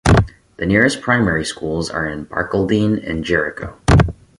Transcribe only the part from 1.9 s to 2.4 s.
are in